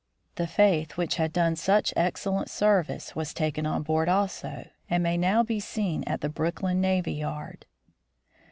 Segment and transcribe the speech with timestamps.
[0.33, 5.15] The Faith, which had done such excellent service, was taken on board also, and may
[5.15, 7.67] now be seen at the Brooklyn navy yard.